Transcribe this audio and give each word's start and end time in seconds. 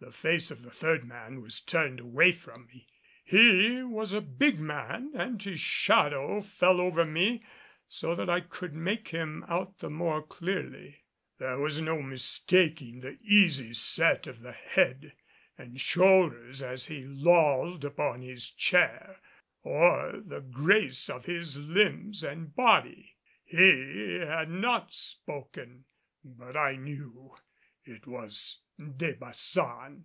The 0.00 0.12
face 0.12 0.52
of 0.52 0.62
the 0.62 0.70
third 0.70 1.02
man 1.04 1.40
was 1.40 1.58
turned 1.58 1.98
away 1.98 2.30
from 2.30 2.68
me. 2.68 2.86
He 3.24 3.82
was 3.82 4.12
a 4.12 4.20
big 4.20 4.60
man 4.60 5.10
and 5.12 5.42
his 5.42 5.58
shadow 5.58 6.40
fell 6.40 6.80
over 6.80 7.04
me 7.04 7.42
so 7.88 8.14
that 8.14 8.30
I 8.30 8.42
could 8.42 8.74
make 8.74 9.08
him 9.08 9.44
out 9.48 9.80
the 9.80 9.90
more 9.90 10.22
clearly. 10.22 11.02
There 11.40 11.58
was 11.58 11.80
no 11.80 12.00
mistaking 12.00 13.00
the 13.00 13.18
easy 13.22 13.74
set 13.74 14.28
of 14.28 14.38
the 14.42 14.52
head 14.52 15.14
and 15.58 15.80
shoulders 15.80 16.62
as 16.62 16.86
he 16.86 17.02
lolled 17.02 17.84
upon 17.84 18.22
his 18.22 18.48
chair, 18.52 19.18
or 19.64 20.22
the 20.24 20.40
grace 20.42 21.10
of 21.10 21.24
his 21.24 21.56
limbs 21.58 22.22
and 22.22 22.54
body. 22.54 23.16
He 23.42 24.20
had 24.24 24.48
not 24.48 24.94
spoken; 24.94 25.86
but 26.22 26.56
I 26.56 26.76
knew 26.76 27.34
it 27.84 28.06
was 28.06 28.60
De 28.98 29.14
Baçan. 29.14 30.04